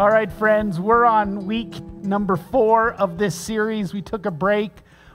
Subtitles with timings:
[0.00, 3.92] All right, friends, we're on week number four of this series.
[3.92, 4.70] We took a break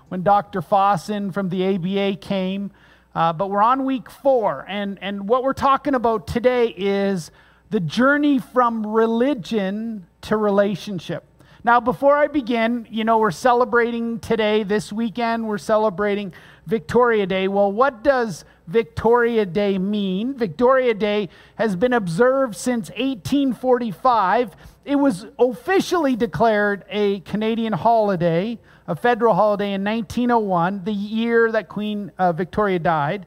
[0.10, 0.62] when Dr.
[0.62, 2.70] Fossen from the ABA came,
[3.16, 4.64] uh, but we're on week four.
[4.70, 7.32] And, and what we're talking about today is
[7.72, 11.24] the journey from religion to relationship.
[11.66, 16.32] Now, before I begin, you know, we're celebrating today, this weekend, we're celebrating
[16.68, 17.48] Victoria Day.
[17.48, 20.36] Well, what does Victoria Day mean?
[20.36, 24.56] Victoria Day has been observed since 1845.
[24.86, 31.68] It was officially declared a Canadian holiday, a federal holiday in 1901, the year that
[31.68, 33.26] Queen uh, Victoria died.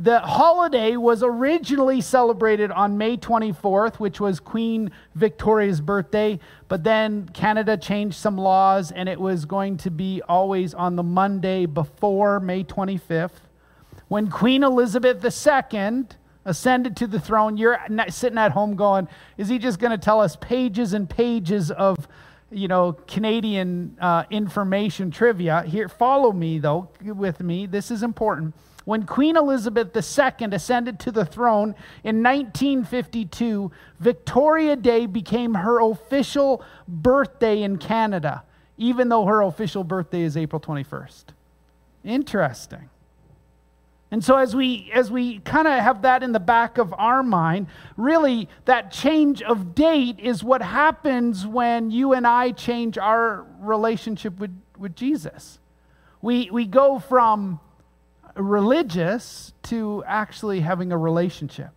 [0.00, 7.28] The holiday was originally celebrated on May 24th, which was Queen Victoria's birthday, but then
[7.30, 12.38] Canada changed some laws and it was going to be always on the Monday before
[12.38, 13.40] May 25th.
[14.06, 16.04] When Queen Elizabeth II
[16.44, 20.20] ascended to the throne, you're sitting at home going, is he just going to tell
[20.20, 22.06] us pages and pages of
[22.52, 25.62] you know Canadian uh, information trivia?
[25.62, 27.66] Here, follow me though with me.
[27.66, 28.54] This is important
[28.88, 36.64] when Queen Elizabeth II ascended to the throne in 1952, Victoria Day became her official
[36.88, 38.44] birthday in Canada,
[38.78, 41.24] even though her official birthday is April 21st.
[42.02, 42.88] Interesting.
[44.10, 47.22] And so as we as we kind of have that in the back of our
[47.22, 47.66] mind,
[47.98, 54.38] really that change of date is what happens when you and I change our relationship
[54.40, 55.58] with, with Jesus.
[56.22, 57.60] We we go from
[58.38, 61.72] religious to actually having a relationship.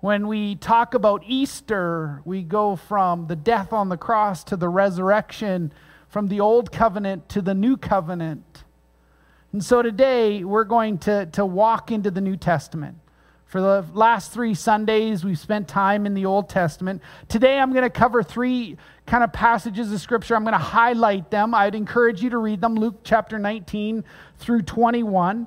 [0.00, 4.68] When we talk about Easter, we go from the death on the cross to the
[4.68, 5.72] resurrection,
[6.08, 8.64] from the old covenant to the new covenant.
[9.52, 12.98] And so today we're going to, to walk into the New Testament.
[13.54, 17.00] For the last three Sundays, we've spent time in the Old Testament.
[17.28, 20.34] Today, I'm going to cover three kind of passages of Scripture.
[20.34, 21.54] I'm going to highlight them.
[21.54, 24.02] I'd encourage you to read them Luke chapter 19
[24.38, 25.46] through 21.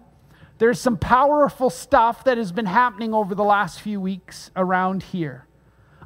[0.58, 5.46] There's some powerful stuff that has been happening over the last few weeks around here.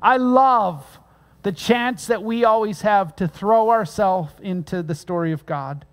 [0.01, 0.97] I love
[1.44, 5.85] the chance that we always have to throw ourselves into the story of God.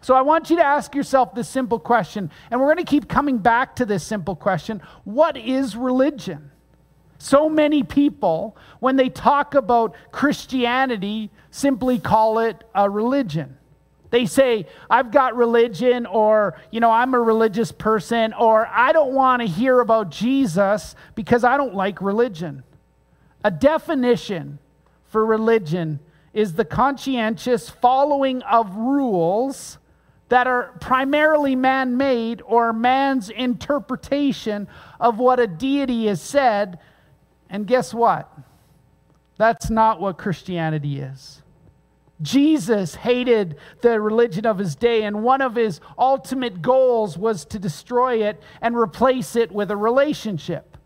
[0.00, 3.08] So I want you to ask yourself this simple question, and we're going to keep
[3.08, 6.50] coming back to this simple question What is religion?
[7.18, 13.56] So many people, when they talk about Christianity, simply call it a religion.
[14.10, 19.12] They say, I've got religion, or, you know, I'm a religious person, or I don't
[19.12, 22.62] want to hear about Jesus because I don't like religion.
[23.44, 24.60] A definition
[25.04, 25.98] for religion
[26.32, 29.77] is the conscientious following of rules
[30.28, 34.68] that are primarily man made or man's interpretation
[35.00, 36.78] of what a deity has said.
[37.48, 38.30] And guess what?
[39.38, 41.42] That's not what Christianity is.
[42.20, 47.58] Jesus hated the religion of his day, and one of his ultimate goals was to
[47.60, 50.76] destroy it and replace it with a relationship.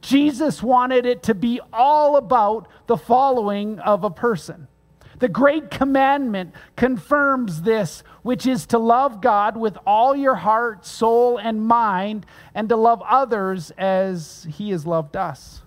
[0.00, 4.68] Jesus wanted it to be all about the following of a person.
[5.18, 11.38] The great commandment confirms this, which is to love God with all your heart, soul,
[11.38, 12.24] and mind,
[12.54, 15.62] and to love others as He has loved us.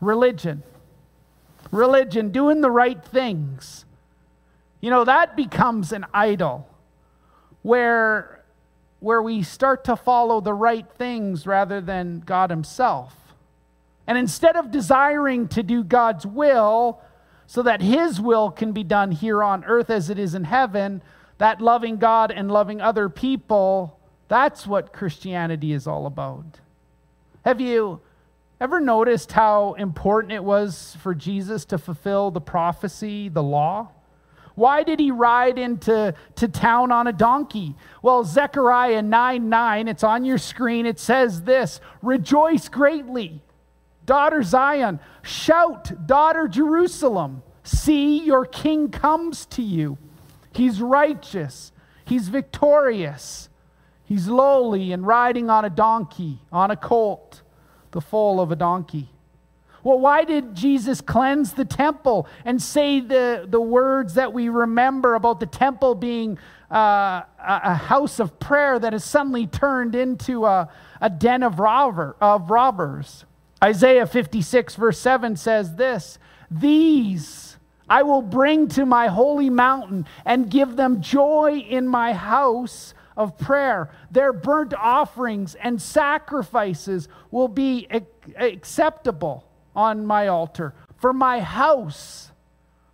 [0.00, 0.62] Religion.
[1.70, 3.84] Religion, doing the right things.
[4.80, 6.68] You know, that becomes an idol
[7.62, 8.44] where,
[9.00, 13.16] where we start to follow the right things rather than God Himself.
[14.06, 17.00] And instead of desiring to do God's will,
[17.52, 21.02] so that His will can be done here on earth as it is in heaven,
[21.36, 26.60] that loving God and loving other people, that's what Christianity is all about.
[27.44, 28.00] Have you
[28.58, 33.90] ever noticed how important it was for Jesus to fulfill the prophecy, the law?
[34.54, 37.74] Why did he ride into to town on a donkey?
[38.00, 40.86] Well, Zechariah 9 9, it's on your screen.
[40.86, 43.42] It says this Rejoice greatly
[44.04, 47.42] Daughter Zion, shout, daughter Jerusalem.
[47.62, 49.98] See, your king comes to you.
[50.52, 51.72] He's righteous,
[52.04, 53.48] he's victorious,
[54.04, 57.42] he's lowly and riding on a donkey, on a colt,
[57.92, 59.08] the foal of a donkey.
[59.84, 65.14] Well, why did Jesus cleanse the temple and say the, the words that we remember
[65.14, 66.38] about the temple being
[66.70, 70.68] uh, a house of prayer that has suddenly turned into a,
[71.00, 73.24] a den of, robber, of robbers?
[73.62, 76.18] Isaiah 56, verse 7 says this
[76.50, 77.56] These
[77.88, 83.36] I will bring to my holy mountain and give them joy in my house of
[83.38, 83.90] prayer.
[84.10, 87.86] Their burnt offerings and sacrifices will be
[88.36, 89.44] acceptable
[89.76, 90.74] on my altar.
[90.96, 92.30] For my house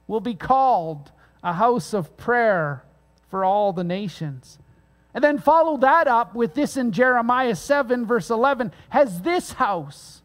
[0.06, 1.12] will be called
[1.42, 2.84] a house of prayer
[3.30, 4.58] for all the nations.
[5.14, 10.22] And then follow that up with this in Jeremiah 7, verse 11 Has this house,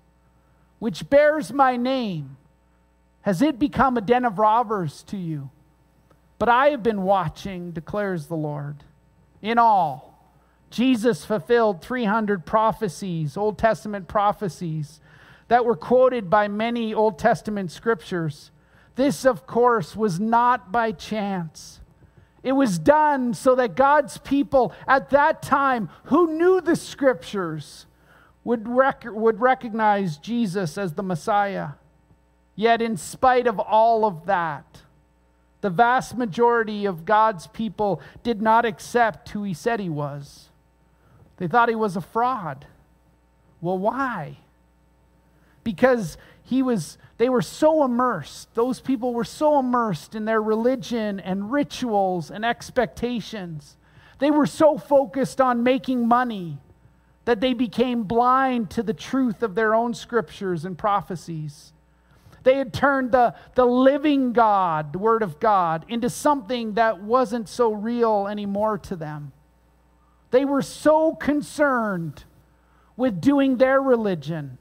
[0.83, 2.35] which bears my name,
[3.21, 5.49] has it become a den of robbers to you?
[6.37, 8.83] But I have been watching, declares the Lord.
[9.41, 10.29] In all,
[10.69, 14.99] Jesus fulfilled 300 prophecies, Old Testament prophecies,
[15.47, 18.51] that were quoted by many Old Testament scriptures.
[18.95, 21.79] This, of course, was not by chance.
[22.43, 27.85] It was done so that God's people at that time, who knew the scriptures,
[28.43, 31.69] would, rec- would recognize Jesus as the Messiah.
[32.55, 34.81] Yet, in spite of all of that,
[35.61, 40.49] the vast majority of God's people did not accept who he said he was.
[41.37, 42.65] They thought he was a fraud.
[43.61, 44.39] Well, why?
[45.63, 51.19] Because he was they were so immersed those people were so immersed in their religion
[51.19, 53.77] and rituals and expectations
[54.19, 56.57] they were so focused on making money
[57.25, 61.73] that they became blind to the truth of their own scriptures and prophecies
[62.43, 67.47] they had turned the, the living God, the Word of God, into something that wasn't
[67.49, 69.31] so real anymore to them.
[70.31, 72.25] They were so concerned
[72.97, 74.57] with doing their religion.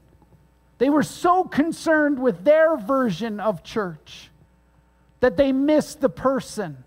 [0.77, 4.29] They were so concerned with their version of church
[5.19, 6.83] that they missed the person,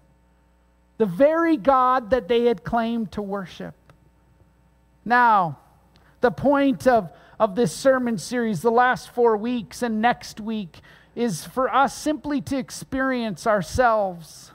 [0.98, 3.74] the very God that they had claimed to worship.
[5.04, 5.58] Now,
[6.26, 10.80] the point of of this sermon series, the last four weeks and next week,
[11.14, 14.52] is for us simply to experience ourselves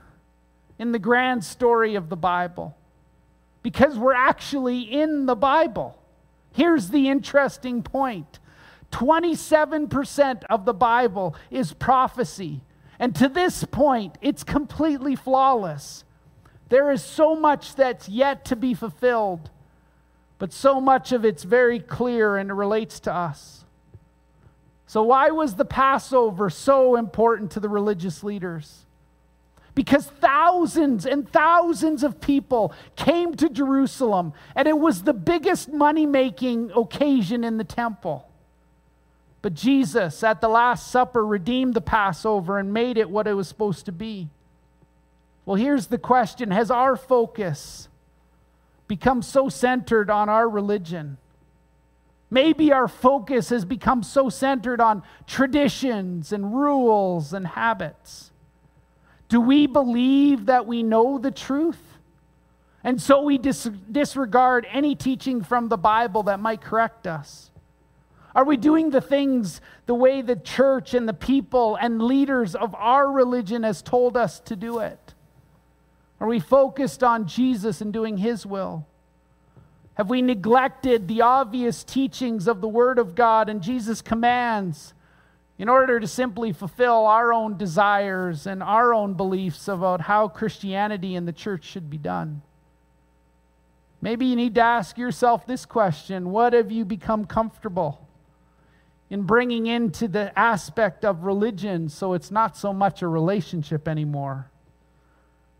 [0.79, 2.75] in the grand story of the Bible.
[3.63, 5.97] Because we're actually in the Bible.
[6.53, 8.39] Here's the interesting point
[8.91, 12.61] 27% of the Bible is prophecy.
[12.99, 16.03] And to this point, it's completely flawless.
[16.69, 19.49] There is so much that's yet to be fulfilled
[20.41, 23.63] but so much of it's very clear and it relates to us.
[24.87, 28.87] So, why was the Passover so important to the religious leaders?
[29.75, 36.07] Because thousands and thousands of people came to Jerusalem, and it was the biggest money
[36.07, 38.27] making occasion in the temple.
[39.43, 43.47] But Jesus, at the Last Supper, redeemed the Passover and made it what it was
[43.47, 44.27] supposed to be.
[45.45, 47.89] Well, here's the question Has our focus
[48.91, 51.17] become so centered on our religion.
[52.29, 58.31] Maybe our focus has become so centered on traditions and rules and habits.
[59.29, 61.81] Do we believe that we know the truth?
[62.83, 67.49] And so we dis- disregard any teaching from the Bible that might correct us?
[68.35, 72.75] Are we doing the things the way the church and the people and leaders of
[72.75, 74.99] our religion has told us to do it?
[76.21, 78.85] Are we focused on Jesus and doing His will?
[79.95, 84.93] Have we neglected the obvious teachings of the Word of God and Jesus' commands
[85.57, 91.15] in order to simply fulfill our own desires and our own beliefs about how Christianity
[91.15, 92.43] and the church should be done?
[93.99, 98.07] Maybe you need to ask yourself this question What have you become comfortable
[99.09, 104.51] in bringing into the aspect of religion so it's not so much a relationship anymore?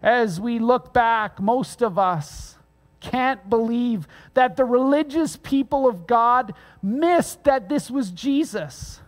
[0.02, 2.58] As we look back, most of us
[3.00, 9.00] can't believe that the religious people of God missed that this was Jesus.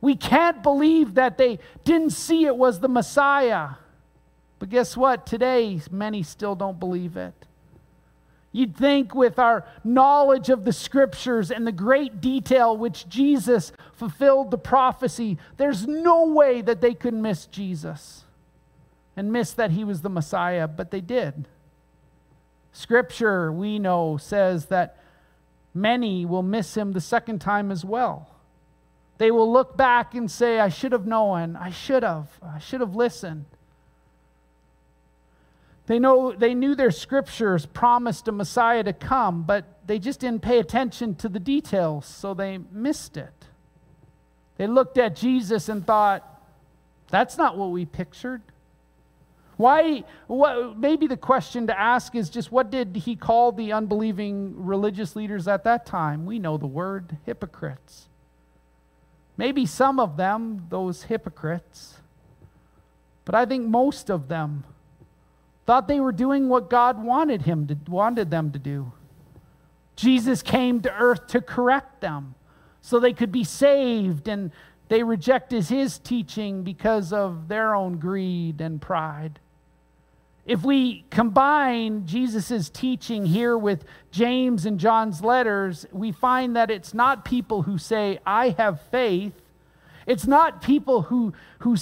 [0.00, 3.70] We can't believe that they didn't see it was the Messiah.
[4.58, 5.26] But guess what?
[5.26, 7.34] Today, many still don't believe it.
[8.52, 14.50] You'd think, with our knowledge of the scriptures and the great detail which Jesus fulfilled
[14.50, 18.25] the prophecy, there's no way that they could miss Jesus
[19.16, 21.48] and miss that he was the Messiah, but they did.
[22.72, 24.98] Scripture, we know, says that
[25.72, 28.28] many will miss him the second time as well.
[29.18, 32.80] They will look back and say, I should have known, I should have, I should
[32.80, 33.46] have listened.
[35.86, 40.42] They, know, they knew their scriptures promised a Messiah to come, but they just didn't
[40.42, 43.32] pay attention to the details, so they missed it.
[44.58, 46.24] They looked at Jesus and thought,
[47.08, 48.42] that's not what we pictured.
[49.56, 54.54] Why, what, maybe the question to ask is just what did he call the unbelieving
[54.56, 56.26] religious leaders at that time?
[56.26, 58.08] We know the word hypocrites.
[59.38, 61.98] Maybe some of them, those hypocrites,
[63.24, 64.64] but I think most of them
[65.64, 68.92] thought they were doing what God wanted him to wanted them to do.
[69.96, 72.34] Jesus came to earth to correct them
[72.82, 74.52] so they could be saved and
[74.88, 79.40] They rejected his teaching because of their own greed and pride.
[80.46, 86.94] If we combine Jesus' teaching here with James and John's letters, we find that it's
[86.94, 89.32] not people who say, I have faith.
[90.06, 91.76] It's not people who, who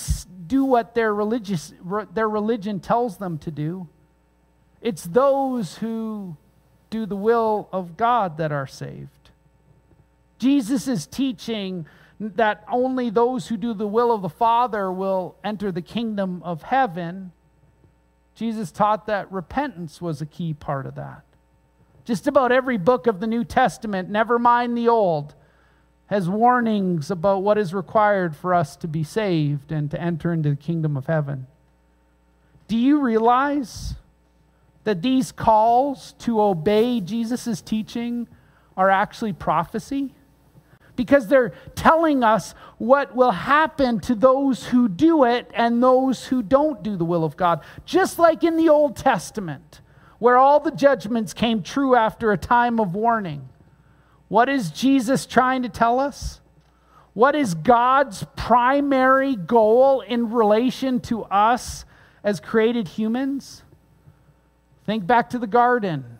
[0.47, 1.75] do what their, religious,
[2.15, 3.87] their religion tells them to do.
[4.81, 6.39] It's those who
[6.89, 9.31] do the will of God that are saved.
[10.39, 11.87] Jesus is teaching
[12.19, 16.63] that only those who do the will of the Father will enter the kingdom of
[16.63, 17.33] heaven.
[18.35, 21.23] Jesus taught that repentance was a key part of that.
[22.05, 25.35] Just about every book of the New Testament, never mind the Old,
[26.07, 30.51] has warnings about what is required for us to be saved and to enter into
[30.51, 31.47] the kingdom of heaven.
[32.69, 33.95] Do you realize
[34.85, 38.29] that these calls to obey Jesus' teaching
[38.77, 40.13] are actually prophecy?
[40.97, 46.43] Because they're telling us what will happen to those who do it and those who
[46.43, 47.63] don't do the will of God.
[47.85, 49.81] Just like in the Old Testament,
[50.19, 53.49] where all the judgments came true after a time of warning.
[54.29, 56.41] What is Jesus trying to tell us?
[57.13, 61.85] What is God's primary goal in relation to us
[62.23, 63.63] as created humans?
[64.87, 66.19] Think back to the garden.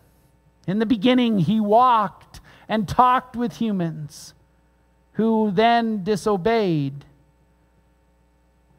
[0.67, 4.35] In the beginning, he walked and talked with humans
[5.15, 7.05] who then disobeyed.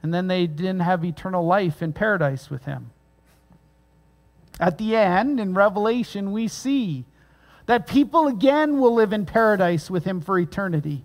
[0.04, 2.92] And then they didn't have eternal life in paradise with him.
[4.60, 7.06] At the end, in Revelation, we see
[7.66, 11.04] that people again will live in paradise with him for eternity.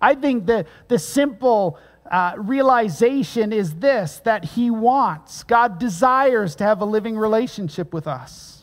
[0.00, 1.78] I think the, the simple
[2.10, 8.06] uh, realization is this that he wants, God desires to have a living relationship with
[8.06, 8.55] us.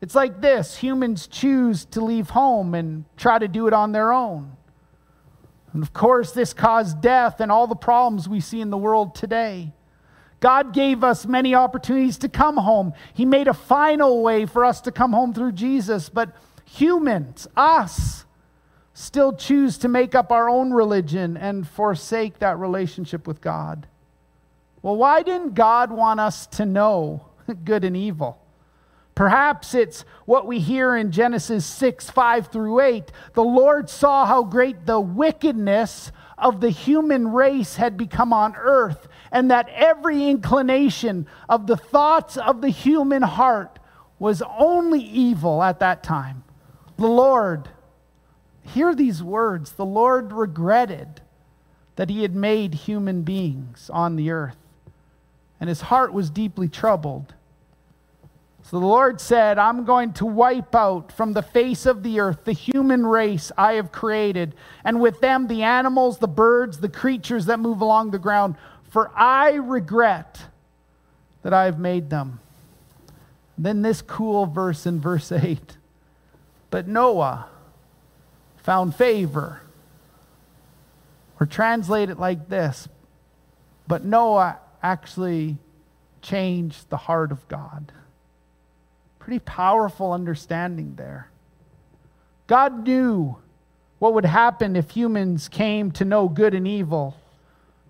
[0.00, 4.12] It's like this humans choose to leave home and try to do it on their
[4.12, 4.56] own.
[5.72, 9.14] And of course, this caused death and all the problems we see in the world
[9.14, 9.72] today.
[10.40, 12.92] God gave us many opportunities to come home.
[13.14, 18.24] He made a final way for us to come home through Jesus, but humans, us,
[18.92, 23.86] still choose to make up our own religion and forsake that relationship with God.
[24.82, 27.26] Well, why didn't God want us to know
[27.64, 28.38] good and evil?
[29.16, 33.10] Perhaps it's what we hear in Genesis 6 5 through 8.
[33.32, 39.08] The Lord saw how great the wickedness of the human race had become on earth,
[39.32, 43.78] and that every inclination of the thoughts of the human heart
[44.18, 46.44] was only evil at that time.
[46.98, 47.70] The Lord,
[48.60, 51.22] hear these words, the Lord regretted
[51.96, 54.58] that he had made human beings on the earth,
[55.58, 57.32] and his heart was deeply troubled.
[58.68, 62.44] So the Lord said, I'm going to wipe out from the face of the earth
[62.44, 67.46] the human race I have created, and with them the animals, the birds, the creatures
[67.46, 68.56] that move along the ground,
[68.90, 70.46] for I regret
[71.42, 72.40] that I have made them.
[73.56, 75.76] Then this cool verse in verse 8
[76.70, 77.46] But Noah
[78.56, 79.62] found favor.
[81.38, 82.88] Or translate it like this
[83.86, 85.58] But Noah actually
[86.20, 87.92] changed the heart of God.
[89.26, 91.32] Pretty powerful understanding there.
[92.46, 93.36] God knew
[93.98, 97.16] what would happen if humans came to know good and evil.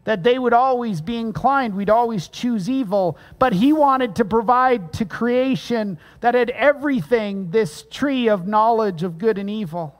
[0.04, 3.18] That they would always be inclined, we'd always choose evil.
[3.38, 9.18] But He wanted to provide to creation that had everything this tree of knowledge of
[9.18, 9.94] good and evil.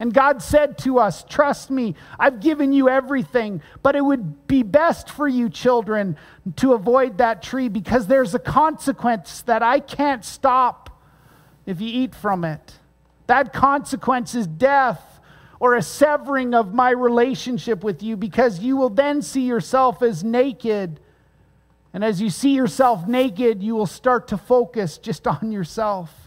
[0.00, 4.62] And God said to us, Trust me, I've given you everything, but it would be
[4.62, 6.16] best for you, children,
[6.56, 10.90] to avoid that tree because there's a consequence that I can't stop
[11.64, 12.78] if you eat from it.
[13.26, 15.20] That consequence is death
[15.60, 20.24] or a severing of my relationship with you because you will then see yourself as
[20.24, 21.00] naked.
[21.94, 26.23] And as you see yourself naked, you will start to focus just on yourself.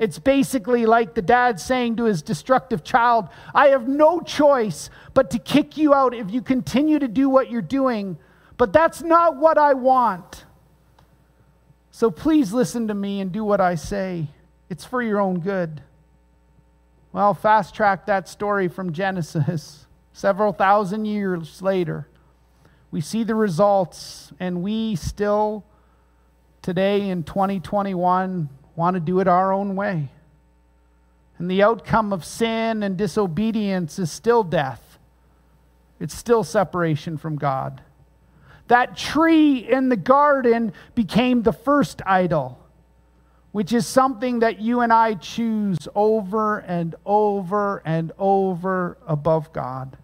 [0.00, 5.30] It's basically like the dad saying to his destructive child, I have no choice but
[5.32, 8.16] to kick you out if you continue to do what you're doing,
[8.56, 10.46] but that's not what I want.
[11.90, 14.28] So please listen to me and do what I say.
[14.70, 15.82] It's for your own good.
[17.12, 19.86] Well, fast track that story from Genesis.
[20.14, 22.08] Several thousand years later,
[22.90, 25.64] we see the results, and we still,
[26.62, 30.08] today in 2021, want to do it our own way.
[31.38, 34.98] And the outcome of sin and disobedience is still death,
[35.98, 37.82] it's still separation from God.
[38.68, 42.60] That tree in the garden became the first idol,
[43.50, 49.96] which is something that you and I choose over and over and over above God.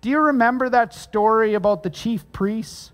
[0.00, 2.92] Do you remember that story about the chief priests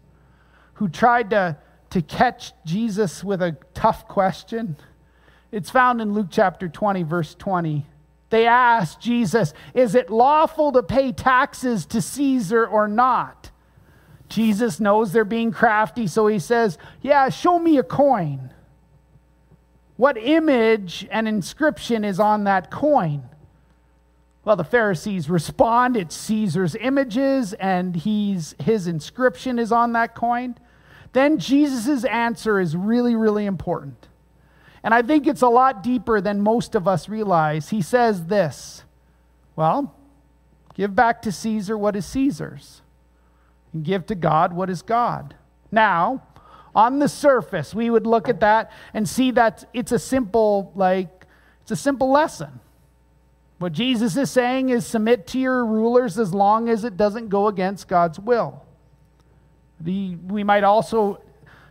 [0.75, 1.57] who tried to,
[1.93, 4.77] to catch Jesus with a tough question?
[5.51, 7.87] It's found in Luke chapter 20, verse 20.
[8.31, 13.51] They asked Jesus, Is it lawful to pay taxes to Caesar or not?
[14.31, 18.51] Jesus knows they're being crafty, so he says, Yeah, show me a coin.
[19.97, 23.29] What image and inscription is on that coin?
[24.45, 30.57] Well, the Pharisees respond, it's Caesar's images, and he's, his inscription is on that coin.
[31.13, 34.09] Then Jesus' answer is really, really important.
[34.83, 37.69] And I think it's a lot deeper than most of us realize.
[37.69, 38.85] He says this
[39.55, 39.95] Well,
[40.75, 42.83] give back to Caesar what is Caesar's,
[43.73, 45.35] and give to God what is God.
[45.71, 46.23] Now,
[46.75, 51.27] on the surface, we would look at that and see that it's a simple, like,
[51.63, 52.61] it's a simple lesson.
[53.59, 57.47] What Jesus is saying is submit to your rulers as long as it doesn't go
[57.47, 58.65] against God's will.
[59.83, 61.21] The, we might also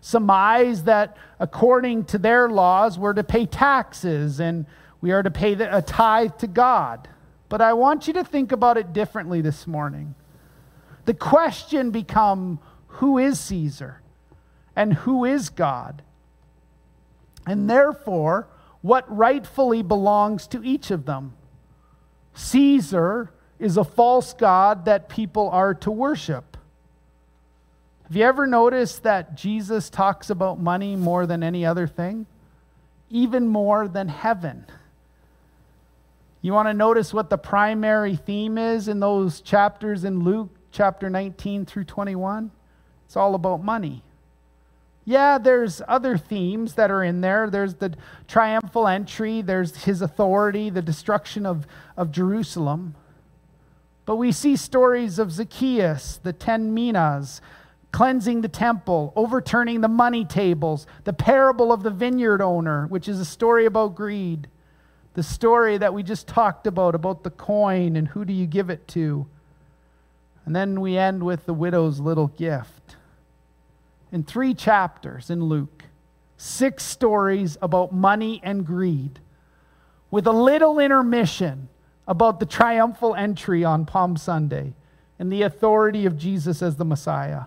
[0.01, 4.65] surmise that according to their laws, we're to pay taxes and
[5.00, 7.08] we are to pay a tithe to God.
[7.50, 10.15] But I want you to think about it differently this morning.
[11.06, 14.01] The question become who is Caesar
[14.75, 16.01] and who is God?
[17.48, 18.48] And therefore,
[18.82, 21.34] what rightfully belongs to each of them?
[22.34, 26.50] Caesar is a false god that people are to worship.
[28.12, 32.25] Have you ever noticed that Jesus talks about money more than any other thing?
[33.10, 34.65] Even more than heaven.
[36.41, 41.10] You want to notice what the primary theme is in those chapters in Luke, chapter
[41.10, 42.51] 19 through 21?
[43.06, 44.03] It's all about money.
[45.06, 47.50] Yeah, there's other themes that are in there.
[47.50, 47.94] There's the
[48.27, 51.65] triumphal entry, there's his authority, the destruction of,
[51.96, 52.94] of Jerusalem.
[54.06, 57.39] But we see stories of Zacchaeus, the ten minas,
[57.91, 63.19] cleansing the temple, overturning the money tables, the parable of the vineyard owner, which is
[63.19, 64.47] a story about greed,
[65.13, 68.69] the story that we just talked about, about the coin and who do you give
[68.69, 69.27] it to.
[70.45, 72.95] And then we end with the widow's little gift
[74.12, 75.86] in three chapters in Luke,
[76.38, 79.19] six stories about money and greed,
[80.10, 81.69] with a little intermission
[82.08, 84.73] about the triumphal entry on Palm Sunday
[85.17, 87.43] and the authority of Jesus as the Messiah.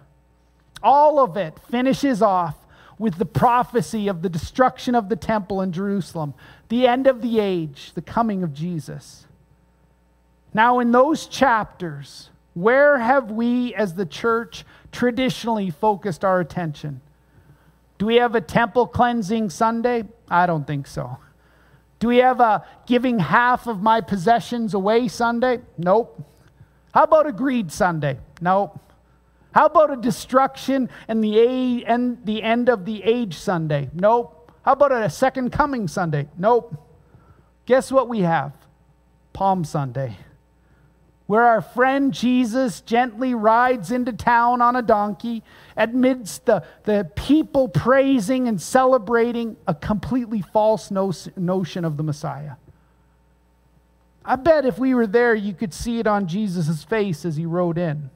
[0.85, 2.57] All of it finishes off
[2.99, 6.35] with the prophecy of the destruction of the temple in Jerusalem,
[6.68, 9.27] the end of the age, the coming of Jesus.
[10.53, 17.01] Now, in those chapters, where have we as the church traditionally focused our attention?
[17.99, 20.05] Do we have a temple cleansing Sunday?
[20.29, 21.18] I don't think so.
[21.99, 25.61] Do we have a giving half of my possessions away Sunday?
[25.79, 26.23] Nope.
[26.92, 28.18] How about a greed Sunday?
[28.40, 28.79] Nope.
[29.55, 33.88] How about a destruction and the, age, and the end of the age Sunday?
[33.95, 34.53] Nope.
[34.62, 36.29] How about a second coming Sunday?
[36.37, 36.75] Nope.
[37.64, 38.53] Guess what we have?
[39.33, 40.17] Palm Sunday
[41.27, 45.43] where our friend Jesus gently rides into town on a donkey
[45.77, 52.53] amidst the, the people praising and celebrating a completely false notion of the Messiah.
[54.25, 57.47] I bet if we were there, you could see it on Jesus' face as he
[57.47, 58.11] rode in.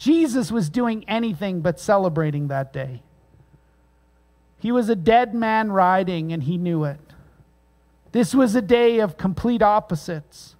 [0.00, 3.02] Jesus was doing anything but celebrating that day.
[4.58, 6.98] He was a dead man riding, and he knew it.
[8.12, 10.56] This was a day of complete opposites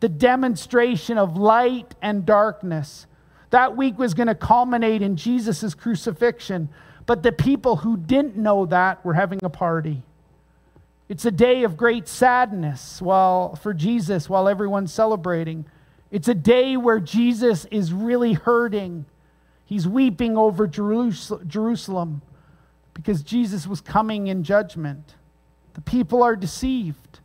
[0.00, 3.06] the demonstration of light and darkness.
[3.48, 6.68] That week was going to culminate in Jesus' crucifixion,
[7.06, 10.02] but the people who didn't know that were having a party.
[11.08, 15.64] It's a day of great sadness while, for Jesus while everyone's celebrating.
[16.16, 19.04] It's a day where Jesus is really hurting.
[19.66, 22.22] He's weeping over Jerusalem
[22.94, 25.12] because Jesus was coming in judgment.
[25.74, 27.20] The people are deceived.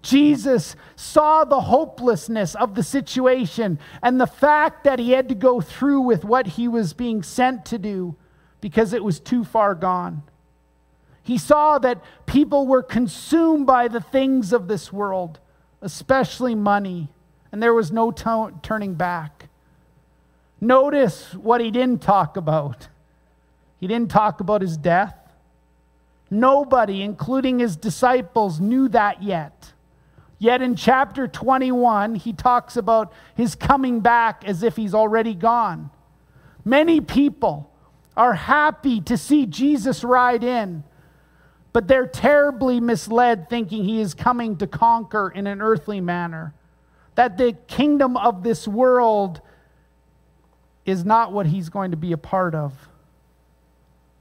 [0.00, 5.60] Jesus saw the hopelessness of the situation and the fact that he had to go
[5.60, 8.14] through with what he was being sent to do
[8.60, 10.22] because it was too far gone.
[11.24, 15.40] He saw that people were consumed by the things of this world,
[15.82, 17.08] especially money,
[17.52, 19.48] and there was no t- turning back.
[20.60, 22.88] Notice what he didn't talk about.
[23.78, 25.14] He didn't talk about his death.
[26.30, 29.72] Nobody, including his disciples, knew that yet.
[30.38, 35.90] Yet in chapter 21, he talks about his coming back as if he's already gone.
[36.64, 37.70] Many people
[38.16, 40.84] are happy to see Jesus ride in,
[41.72, 46.52] but they're terribly misled thinking he is coming to conquer in an earthly manner.
[47.18, 49.40] That the kingdom of this world
[50.86, 52.72] is not what he's going to be a part of.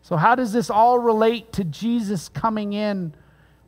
[0.01, 3.13] So, how does this all relate to Jesus coming in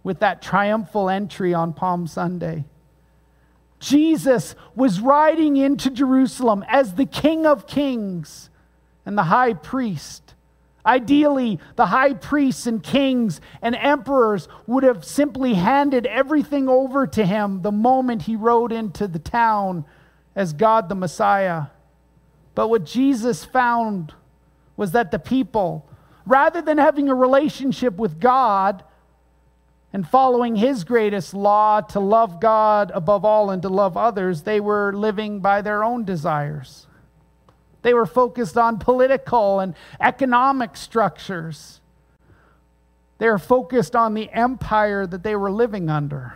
[0.02, 2.66] with that triumphal entry on Palm Sunday?
[3.80, 8.50] Jesus was riding into Jerusalem as the King of Kings
[9.06, 10.34] and the high priest.
[10.90, 17.24] Ideally, the high priests and kings and emperors would have simply handed everything over to
[17.24, 19.86] him the moment he rode into the town
[20.36, 21.66] as God the Messiah.
[22.56, 24.16] But what Jesus found
[24.78, 25.88] was that the people
[26.26, 28.84] rather than having a relationship with God
[29.94, 34.60] and following His greatest law to love God above all and to love others, they
[34.60, 36.88] were living by their own desires.
[37.82, 41.80] They were focused on political and economic structures.
[43.20, 46.36] They were focused on the empire that they were living under.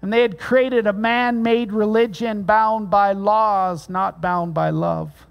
[0.00, 5.26] And they had created a man made religion bound by laws, not bound by love.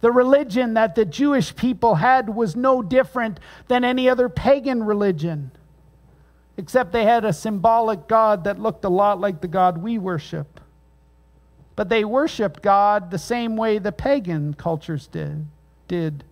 [0.00, 5.50] The religion that the Jewish people had was no different than any other pagan religion,
[6.56, 10.60] except they had a symbolic God that looked a lot like the God we worship.
[11.78, 15.46] But they worshiped God the same way the pagan cultures did.
[15.86, 16.24] did.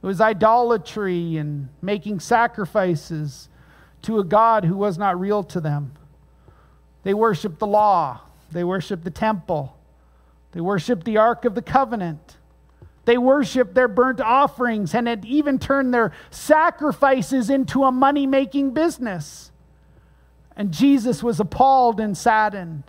[0.00, 3.48] It was idolatry and making sacrifices
[4.02, 5.90] to a God who was not real to them.
[7.02, 8.20] They worshiped the law,
[8.52, 9.76] they worshiped the temple,
[10.52, 12.36] they worshiped the Ark of the Covenant.
[13.06, 18.70] They worshiped their burnt offerings and had even turned their sacrifices into a money making
[18.70, 19.50] business.
[20.56, 22.84] And Jesus was appalled and saddened.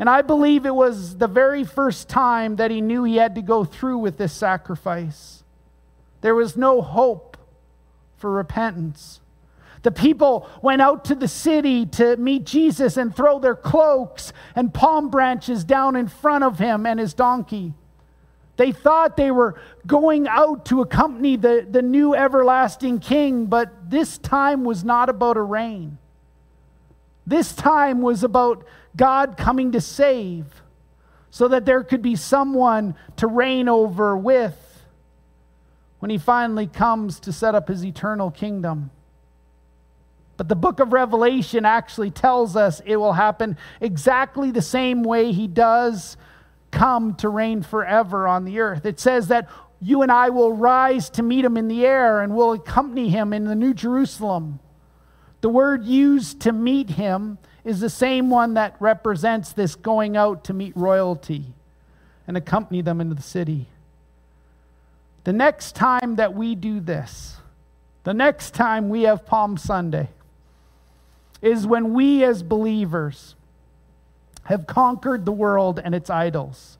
[0.00, 3.42] And I believe it was the very first time that he knew he had to
[3.42, 5.44] go through with this sacrifice.
[6.22, 7.36] There was no hope
[8.16, 9.20] for repentance.
[9.82, 14.72] The people went out to the city to meet Jesus and throw their cloaks and
[14.72, 17.74] palm branches down in front of him and his donkey.
[18.56, 24.16] They thought they were going out to accompany the, the new everlasting king, but this
[24.16, 25.98] time was not about a reign.
[27.26, 28.64] This time was about
[28.96, 30.62] God coming to save
[31.30, 34.56] so that there could be someone to reign over with
[36.00, 38.90] when he finally comes to set up his eternal kingdom.
[40.36, 45.32] But the book of Revelation actually tells us it will happen exactly the same way
[45.32, 46.16] he does
[46.70, 48.86] come to reign forever on the earth.
[48.86, 49.48] It says that
[49.80, 53.32] you and I will rise to meet him in the air and will accompany him
[53.32, 54.60] in the New Jerusalem.
[55.42, 60.44] The word used to meet him is the same one that represents this going out
[60.44, 61.44] to meet royalty
[62.26, 63.66] and accompany them into the city.
[65.24, 67.36] The next time that we do this,
[68.04, 70.08] the next time we have Palm Sunday,
[71.42, 73.34] is when we as believers
[74.44, 76.78] have conquered the world and its idols.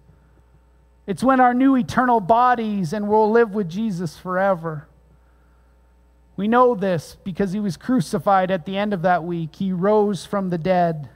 [1.06, 4.86] It's when our new eternal bodies and we'll live with Jesus forever.
[6.40, 9.56] We know this because he was crucified at the end of that week.
[9.56, 11.10] He rose from the dead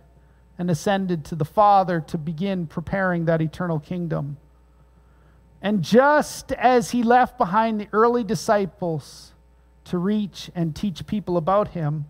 [0.59, 4.37] and ascended to the Father to begin preparing that eternal kingdom.
[5.63, 9.33] And just as he left behind the early disciples
[9.85, 12.05] to reach and teach people about him,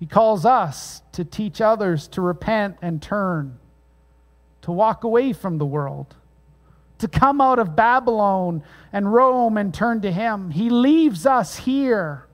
[0.00, 3.60] he calls us to teach others to repent and turn,
[4.62, 6.16] to walk away from the world,
[6.98, 10.50] to come out of Babylon and Rome and turn to Him.
[10.50, 12.26] He leaves us here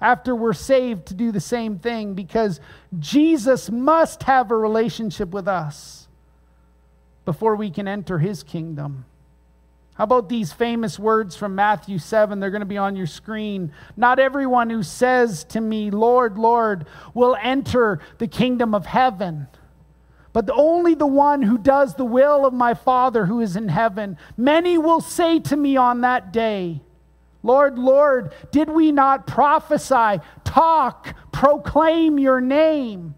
[0.00, 2.60] after we're saved to do the same thing because
[2.98, 6.08] Jesus must have a relationship with us
[7.24, 9.04] before we can enter His kingdom.
[9.98, 12.38] How about these famous words from Matthew 7?
[12.38, 13.72] They're going to be on your screen.
[13.96, 19.48] Not everyone who says to me, Lord, Lord, will enter the kingdom of heaven,
[20.32, 24.16] but only the one who does the will of my Father who is in heaven.
[24.36, 26.80] Many will say to me on that day,
[27.42, 33.14] Lord, Lord, did we not prophesy, talk, proclaim your name?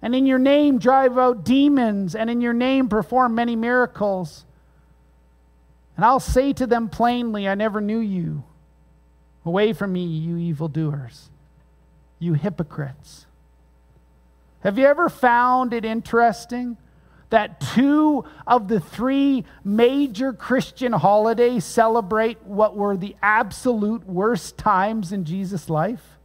[0.00, 4.44] And in your name drive out demons, and in your name perform many miracles.
[5.96, 8.44] And I'll say to them plainly, I never knew you.
[9.44, 11.28] Away from me, you evildoers,
[12.18, 13.26] you hypocrites.
[14.62, 16.76] Have you ever found it interesting
[17.30, 25.12] that two of the three major Christian holidays celebrate what were the absolute worst times
[25.12, 26.18] in Jesus' life?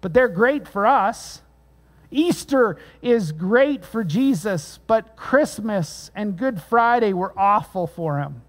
[0.00, 1.42] But they're great for us.
[2.10, 8.42] Easter is great for Jesus, but Christmas and Good Friday were awful for him.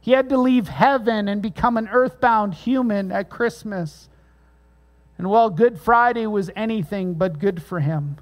[0.00, 4.08] He had to leave heaven and become an earthbound human at Christmas.
[5.18, 8.18] And while Good Friday was anything but good for him,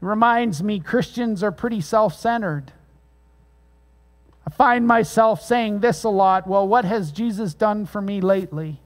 [0.00, 2.72] It reminds me Christians are pretty self centered.
[4.46, 8.80] I find myself saying this a lot well, what has Jesus done for me lately?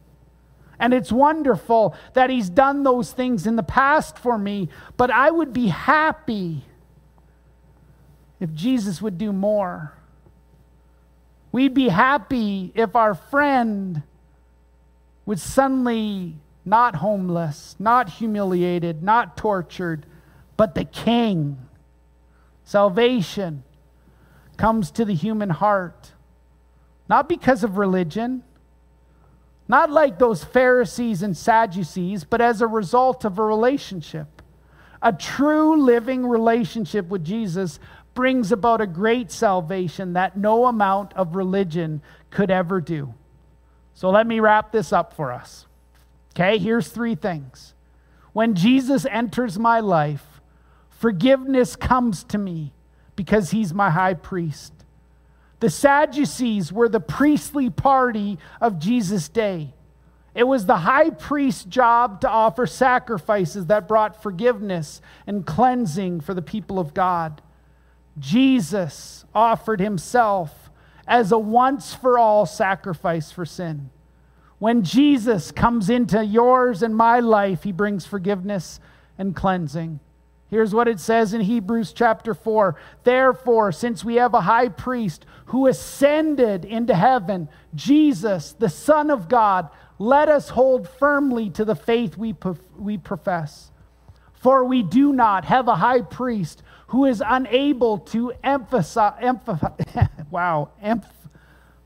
[0.79, 5.31] And it's wonderful that he's done those things in the past for me, but I
[5.31, 6.65] would be happy
[8.41, 9.95] if Jesus would do more.
[11.53, 14.03] We'd be happy if our friend
[15.27, 20.07] was suddenly not homeless, not humiliated, not tortured,
[20.57, 21.59] but the King.
[22.65, 23.63] Salvation
[24.57, 26.13] comes to the human heart,
[27.09, 28.43] not because of religion
[29.67, 34.43] not like those Pharisees and Sadducees, but as a result of a relationship.
[35.03, 37.79] A true living relationship with Jesus
[38.15, 43.15] brings about a great salvation that no amount of religion could ever do.
[43.95, 45.67] So let me wrap this up for us.
[46.35, 47.75] Okay, here's three things.
[48.33, 50.41] When Jesus enters my life,
[50.91, 52.73] forgiveness comes to me
[53.15, 54.73] because he's my high priest.
[55.61, 59.73] The Sadducees were the priestly party of Jesus' day.
[60.35, 66.35] It was the high priest's job to offer sacrifices that brought forgiveness and cleansing for
[66.35, 67.41] the people of God.
[68.19, 70.64] Jesus offered himself
[71.07, 73.91] as a once for all sacrifice for sin.
[74.59, 78.81] When Jesus comes into yours and my life, he brings forgiveness
[79.19, 80.01] and cleansing.
[80.49, 85.27] Here's what it says in Hebrews chapter 4 Therefore, since we have a high priest
[85.47, 91.75] who ascended into heaven, Jesus, the Son of God, let us hold firmly to the
[91.75, 92.35] faith we,
[92.77, 93.71] we profess.
[94.35, 99.23] For we do not have a high priest who is unable to emphasize,
[100.31, 100.71] wow,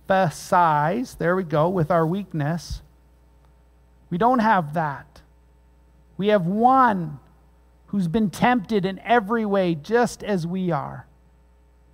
[0.09, 2.83] emphasize, there we go, with our weakness.
[4.11, 5.23] We don't have that.
[6.17, 7.21] We have one
[7.89, 11.07] who's been tempted in every way, just as we are,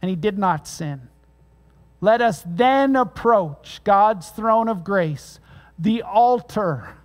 [0.03, 1.09] and he did not sin.
[2.01, 5.40] Let us then approach God's throne of grace,
[5.79, 6.97] the altar,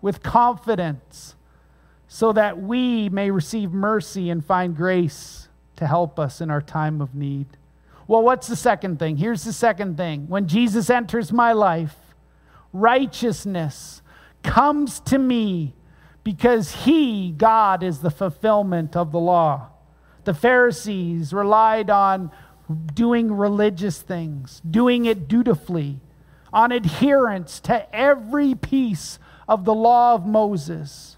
[0.00, 1.36] with confidence,
[2.14, 7.00] so that we may receive mercy and find grace to help us in our time
[7.00, 7.46] of need.
[8.06, 9.16] Well, what's the second thing?
[9.16, 10.28] Here's the second thing.
[10.28, 11.96] When Jesus enters my life,
[12.70, 14.02] righteousness
[14.42, 15.72] comes to me
[16.22, 19.68] because he, God, is the fulfillment of the law.
[20.24, 22.30] The Pharisees relied on
[22.92, 25.98] doing religious things, doing it dutifully,
[26.52, 31.16] on adherence to every piece of the law of Moses.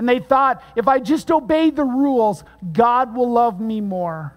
[0.00, 4.32] And they thought, if I just obey the rules, God will love me more.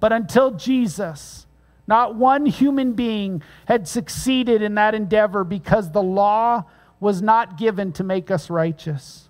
[0.00, 1.46] But until Jesus,
[1.86, 6.64] not one human being had succeeded in that endeavor because the law
[7.00, 9.28] was not given to make us righteous.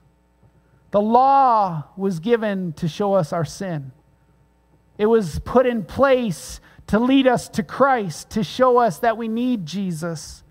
[0.92, 3.90] The law was given to show us our sin.
[4.96, 9.26] It was put in place to lead us to Christ, to show us that we
[9.26, 10.44] need Jesus.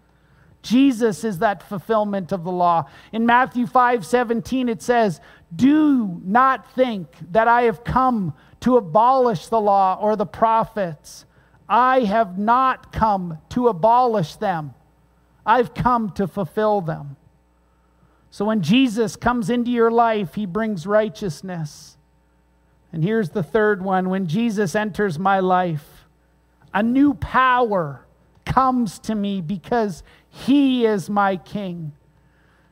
[0.62, 2.90] Jesus is that fulfillment of the law.
[3.12, 5.22] In Matthew 5 17, it says,
[5.56, 11.26] Do not think that I have come to abolish the law or the prophets.
[11.70, 14.74] I have not come to abolish them,
[15.46, 17.18] I've come to fulfill them.
[18.30, 21.98] So when Jesus comes into your life, he brings righteousness.
[22.92, 26.06] And here's the third one when Jesus enters my life,
[26.74, 28.07] a new power
[28.48, 31.92] comes to me because he is my king.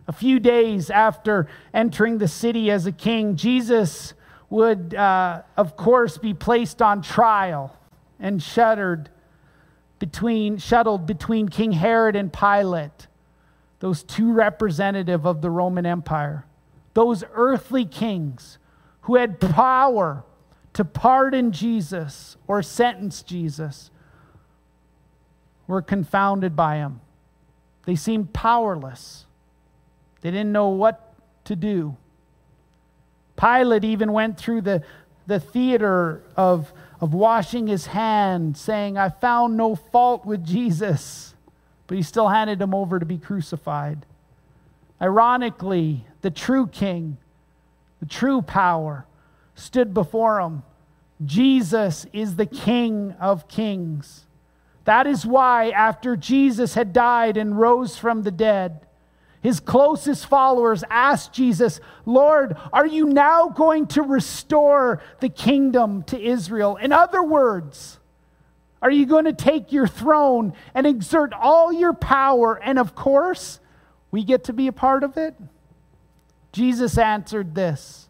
[0.08, 4.14] A few days after entering the city as a king, Jesus
[4.50, 7.76] would, uh, of course, be placed on trial
[8.20, 9.10] and shuttered
[10.00, 13.08] between, shuttled between King Herod and Pilate
[13.80, 16.46] those two representative of the Roman Empire,
[16.94, 18.58] those earthly kings
[19.02, 20.24] who had power
[20.74, 23.92] to pardon Jesus or sentence Jesus,
[25.68, 27.02] were confounded by him.
[27.86, 29.26] They seemed powerless.
[30.22, 31.14] They didn't know what
[31.46, 31.98] to do.
[33.38, 34.84] Pilate even went through the,
[35.28, 41.36] the theater of, of washing his hand, saying, I found no fault with Jesus
[41.88, 44.06] but he still handed him over to be crucified.
[45.02, 47.18] Ironically, the true king,
[48.00, 49.06] the true power,
[49.56, 50.64] stood before him.
[51.24, 54.25] Jesus is the King of kings.
[54.86, 58.86] That is why, after Jesus had died and rose from the dead,
[59.42, 66.20] his closest followers asked Jesus, Lord, are you now going to restore the kingdom to
[66.20, 66.78] Israel?
[66.78, 68.00] In other words,
[68.82, 72.56] are you going to take your throne and exert all your power?
[72.56, 73.60] And of course,
[74.12, 75.36] we get to be a part of it?
[76.52, 78.08] Jesus answered this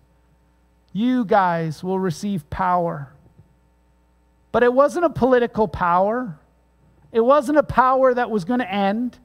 [0.93, 3.11] you guys will receive power.
[4.53, 6.39] But it wasn't a political power,
[7.15, 9.17] it wasn't a power that was going to end.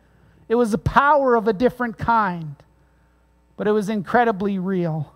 [0.48, 2.54] It was a power of a different kind,
[3.56, 5.12] but it was incredibly real.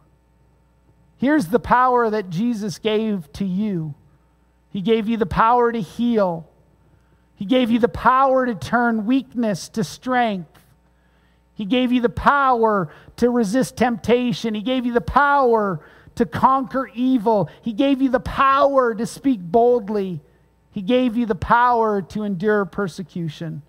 [1.17, 3.95] Here's the power that Jesus gave to you
[4.71, 6.49] He gave you the power to heal,
[7.37, 10.51] He gave you the power to turn weakness to strength.
[11.55, 14.53] He gave you the power to resist temptation.
[14.53, 15.79] He gave you the power
[16.17, 17.49] to conquer evil.
[17.63, 20.21] He gave you the power to speak boldly.
[20.75, 23.63] He gave you the power to endure persecution.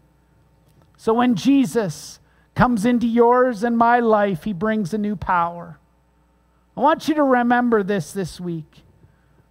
[0.98, 2.20] So when Jesus
[2.56, 5.78] comes into yours and my life, he brings a new power.
[6.76, 8.82] I want you to remember this this week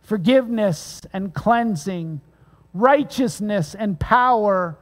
[0.03, 2.21] forgiveness and cleansing,
[2.73, 4.77] righteousness and power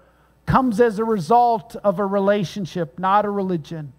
[0.47, 3.93] comes as a result of a relationship, not a religion.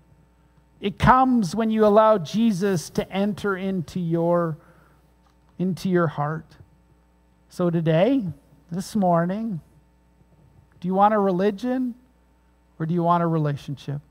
[0.81, 4.57] It comes when you allow Jesus to enter into your,
[5.59, 6.57] into your heart.
[7.49, 8.25] So today,
[8.73, 9.61] this morning,
[10.79, 11.95] do you want a religion
[12.79, 14.01] or do you want a relationship?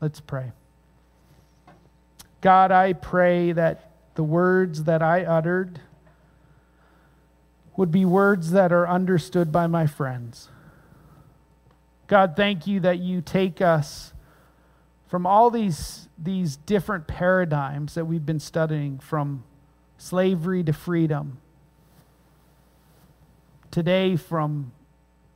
[0.00, 0.52] Let's pray.
[2.40, 5.80] God, I pray that the words that I uttered
[7.76, 10.48] would be words that are understood by my friends.
[12.08, 14.12] God, thank you that you take us
[15.08, 19.44] from all these, these different paradigms that we've been studying from
[19.96, 21.38] slavery to freedom,
[23.78, 24.72] today from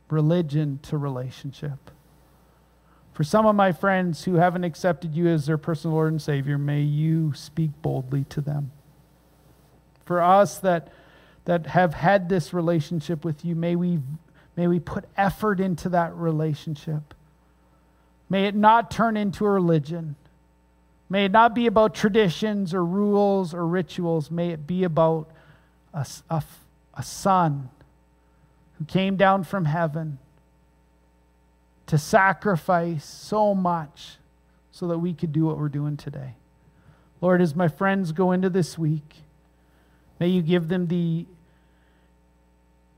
[0.09, 1.89] religion to relationship.
[3.13, 6.57] For some of my friends who haven't accepted you as their personal Lord and Savior,
[6.57, 8.73] may you speak boldly to them.
[10.03, 10.91] For us that,
[11.45, 13.99] that have had this relationship with you, may we,
[14.57, 17.13] may we put effort into that relationship.
[18.29, 20.17] May it not turn into a religion.
[21.09, 24.29] May it not be about traditions or rules or rituals.
[24.29, 25.29] May it be about
[25.93, 26.43] a, a,
[26.95, 27.69] a son
[28.83, 30.17] who came down from heaven
[31.87, 34.17] to sacrifice so much
[34.71, 36.33] so that we could do what we're doing today.
[37.21, 39.15] Lord, as my friends go into this week,
[40.19, 41.25] may you give them the,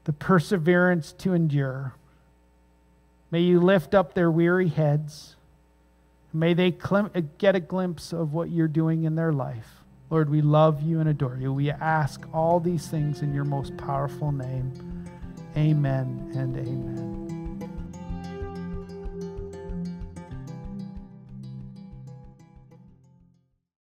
[0.05, 1.93] the perseverance to endure.
[3.29, 5.35] May you lift up their weary heads.
[6.33, 6.71] May they
[7.37, 9.83] get a glimpse of what you're doing in their life.
[10.09, 11.53] Lord, we love you and adore you.
[11.53, 14.94] We ask all these things in your most powerful name.
[15.57, 17.24] Amen and amen.